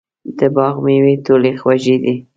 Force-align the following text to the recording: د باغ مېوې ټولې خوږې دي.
د 0.37 0.39
باغ 0.55 0.75
مېوې 0.85 1.15
ټولې 1.25 1.51
خوږې 1.61 1.95
دي. 2.03 2.15